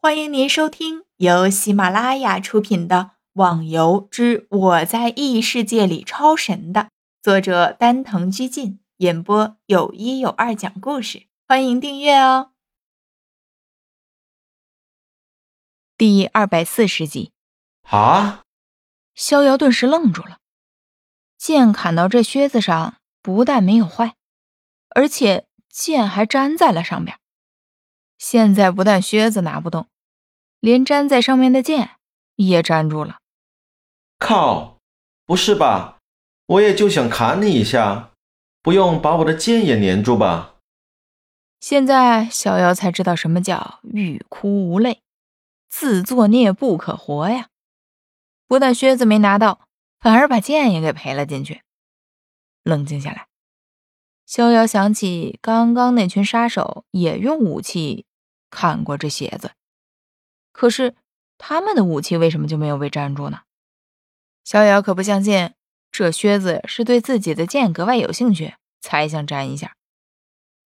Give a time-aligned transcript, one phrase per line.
[0.00, 2.96] 欢迎您收听由喜马拉雅出品的
[3.32, 6.90] 《网游之我在异世界里超神》的
[7.20, 11.26] 作者丹藤居进演播，有一有二讲故事。
[11.48, 12.52] 欢迎订阅哦。
[15.96, 17.32] 第二百四十集
[17.82, 18.44] 啊！
[19.16, 20.38] 逍遥顿时愣住了，
[21.36, 24.14] 剑砍到这靴子上，不但没有坏，
[24.90, 27.18] 而且剑还粘在了上边。
[28.18, 29.86] 现在不但靴子拿不动，
[30.60, 31.92] 连粘在上面的剑
[32.34, 33.18] 也粘住了。
[34.18, 34.78] 靠！
[35.24, 35.98] 不是吧？
[36.46, 38.10] 我也就想砍你一下，
[38.62, 40.56] 不用把我的剑也粘住吧？
[41.60, 45.02] 现在小妖才知道什么叫欲哭无泪，
[45.68, 47.48] 自作孽不可活呀！
[48.46, 49.60] 不但靴子没拿到，
[50.00, 51.62] 反而把剑也给赔了进去。
[52.64, 53.28] 冷静下来，
[54.26, 58.06] 逍遥想起刚刚那群杀手也用武器。
[58.50, 59.52] 看过这鞋子，
[60.52, 60.94] 可是
[61.36, 63.42] 他们的武器为什么就没有被粘住呢？
[64.44, 65.52] 逍遥可不相信
[65.90, 69.76] 这靴子是对自己的剑格外有兴趣才想粘一下，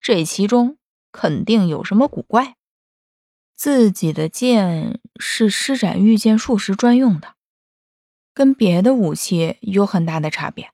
[0.00, 0.78] 这其中
[1.11, 2.56] 肯定有什么古怪。
[3.55, 7.36] 自己的剑是施展御剑术时专用的，
[8.34, 10.72] 跟别的武器有很大的差别，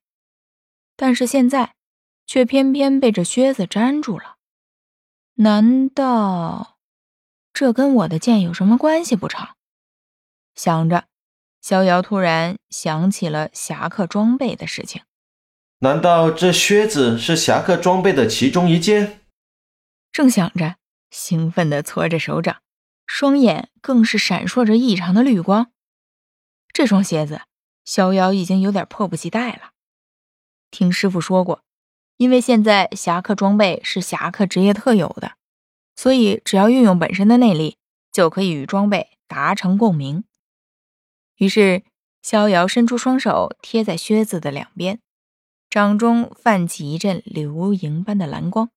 [0.96, 1.74] 但是现在
[2.26, 4.36] 却偏偏被这靴子粘住了，
[5.34, 6.77] 难道？
[7.58, 9.48] 这跟我的剑有什么关系不成？
[10.54, 11.06] 想着，
[11.60, 15.02] 逍遥突然想起了侠客装备的事情。
[15.80, 19.22] 难道这靴子是侠客装备的其中一件？
[20.12, 20.76] 正想着，
[21.10, 22.58] 兴奋地搓着手掌，
[23.04, 25.72] 双眼更是闪烁着异常的绿光。
[26.72, 27.40] 这双鞋子，
[27.84, 29.72] 逍遥已经有点迫不及待了。
[30.70, 31.64] 听师傅说过，
[32.18, 35.32] 因为现在侠客装备是侠客职业特有的。
[35.98, 37.76] 所以，只要运用本身的内力，
[38.12, 40.22] 就可以与装备达成共鸣。
[41.38, 41.82] 于是，
[42.22, 45.00] 逍遥伸出双手贴在靴子的两边，
[45.68, 48.70] 掌中泛起一阵流萤般的蓝光，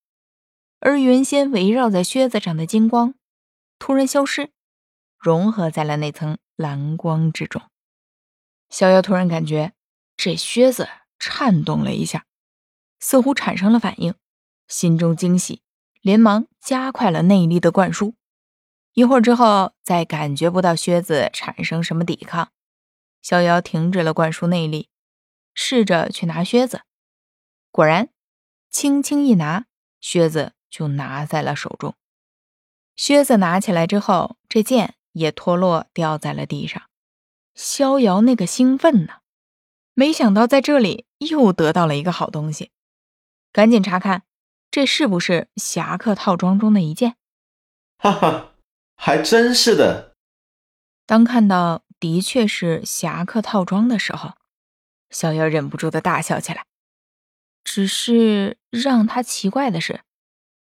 [0.79, 3.13] 而原先围绕在靴子上的金光
[3.77, 4.49] 突然消失，
[5.19, 7.61] 融合在了那层蓝光之中。
[8.71, 9.73] 逍遥突然感觉
[10.17, 10.89] 这靴子
[11.19, 12.25] 颤动了一下，
[12.99, 14.15] 似乎产生了反应，
[14.67, 15.61] 心中惊喜。
[16.01, 18.15] 连忙加快了内力的灌输，
[18.93, 22.51] 一会儿之后，再感觉不到靴子产生什么抵抗，
[23.21, 24.89] 逍遥停止了灌输内力，
[25.53, 26.81] 试着去拿靴子，
[27.71, 28.09] 果然，
[28.71, 29.67] 轻轻一拿，
[29.99, 31.95] 靴子就拿在了手中。
[32.95, 36.81] 靴子拿起来之后，这剑也脱落掉在了地上。
[37.53, 39.19] 逍遥那个兴奋呢，
[39.93, 42.71] 没想到在这里又得到了一个好东西，
[43.51, 44.23] 赶紧查看。
[44.71, 47.15] 这是不是侠客套装中的一件？
[47.99, 48.53] 哈哈，
[48.95, 50.15] 还真是的。
[51.05, 54.35] 当看到的确是侠客套装的时候，
[55.09, 56.65] 小妖忍不住的大笑起来。
[57.63, 60.01] 只是让他奇怪的是，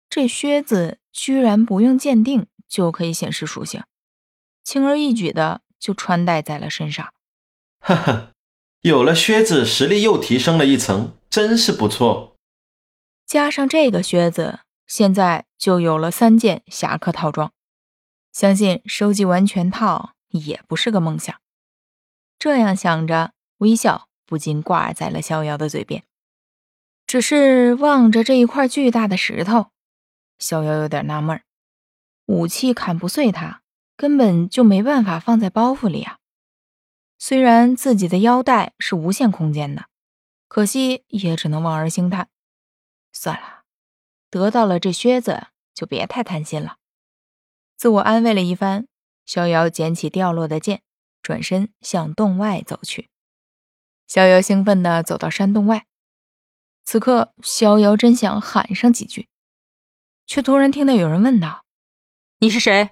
[0.09, 3.85] 这靴子居然不用鉴定就可以显示属性，
[4.65, 7.13] 轻而易举的就穿戴在了身上。
[7.79, 8.33] 哈哈，
[8.81, 12.37] 有了靴子，实力又提升了一层，真是不错。
[13.31, 14.59] 加上这个靴子，
[14.89, 17.53] 现在就有了三件侠客套装，
[18.33, 21.33] 相信收集完全套也不是个梦想。
[22.41, 26.03] 这样想着，微笑不禁挂在了逍遥的嘴边。
[27.07, 29.69] 只是望着这一块巨大的石头，
[30.41, 31.45] 逍遥有点纳闷儿：
[32.27, 33.63] 武器砍不碎它，
[33.97, 36.19] 根本就没办法放在包袱里啊。
[37.17, 39.85] 虽然自己的腰带是无限空间的，
[40.49, 42.29] 可惜也只能望而兴叹。
[43.13, 43.65] 算了，
[44.31, 46.77] 得到了这靴子就别太贪心了。
[47.77, 48.87] 自我安慰了一番，
[49.25, 50.83] 逍遥捡起掉落的剑，
[51.23, 53.09] 转身向洞外走去。
[54.07, 55.87] 逍遥兴奋地走到山洞外，
[56.85, 59.29] 此刻逍遥真想喊上几句，
[60.27, 61.65] 却突然听到有人问道
[62.41, 62.91] ：“你是谁？”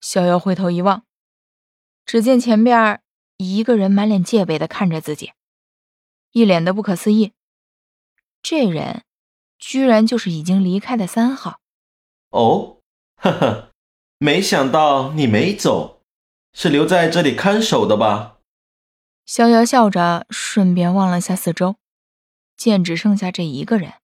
[0.00, 1.04] 逍遥回头一望，
[2.06, 3.02] 只见前边
[3.36, 5.32] 一个人满脸戒备地看着自己，
[6.30, 7.34] 一脸的不可思议。
[8.42, 9.04] 这人。
[9.60, 11.60] 居然就是已经离开的三号
[12.30, 12.78] 哦，
[13.16, 13.70] 呵呵，
[14.18, 16.00] 没想到你没走，
[16.52, 18.38] 是留在这里看守的吧？
[19.26, 21.76] 逍遥笑着，顺便望了下四周，
[22.56, 23.94] 见只剩下这一个人，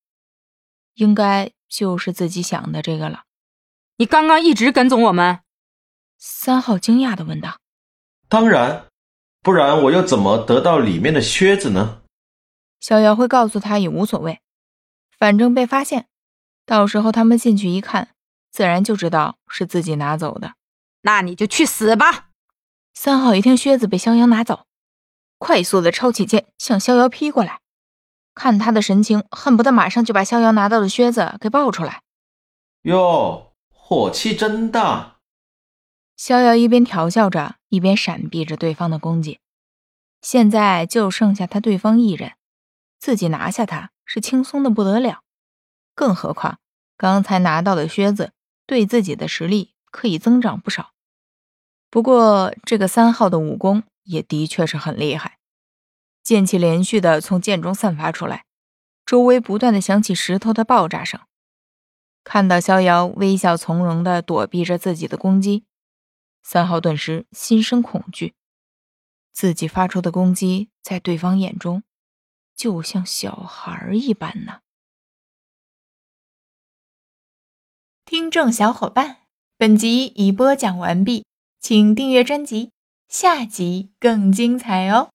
[0.94, 3.24] 应该就是自己想的这个了。
[3.96, 5.40] 你刚刚一直跟踪我们？
[6.18, 7.58] 三号惊讶的问道。
[8.28, 8.86] 当然，
[9.42, 12.02] 不然我又怎么得到里面的靴子呢？
[12.78, 14.40] 逍遥会告诉他也无所谓。
[15.18, 16.08] 反正被发现，
[16.64, 18.08] 到时候他们进去一看，
[18.50, 20.54] 自然就知道是自己拿走的。
[21.02, 22.30] 那你就去死吧！
[22.92, 24.66] 三号一听靴子被逍遥拿走，
[25.38, 27.60] 快速的抄起剑向逍遥劈过来。
[28.34, 32.02] 看他的神情，恨不得马上就把逍遥拿到的靴子给抱出来。
[32.82, 35.20] 哟，火气真大！
[36.16, 39.40] 逍遥一边调笑着，一边闪避着对方的攻击。
[40.20, 42.32] 现在就剩下他对方一人，
[42.98, 45.20] 自己拿下他是轻松的不得了。
[45.94, 46.58] 更何况
[46.96, 48.32] 刚才拿到的靴子，
[48.64, 50.92] 对自己的实力可以增长不少。
[51.90, 55.38] 不过这个三号的武功也的确是很厉害。
[56.22, 58.46] 剑气连续的从剑中散发出来，
[59.04, 61.20] 周围不断的响起石头的爆炸声。
[62.24, 65.64] 看到逍遥微笑从容的躲避着自己的攻击，
[66.42, 68.34] 三号顿时心生恐惧。
[69.32, 71.84] 自己发出的攻击，在对方眼中，
[72.56, 74.60] 就像小孩儿一般呢。
[78.04, 79.18] 听众小伙伴，
[79.58, 81.26] 本集已播讲完毕，
[81.60, 82.72] 请订阅专辑，
[83.08, 85.10] 下集更精彩哦。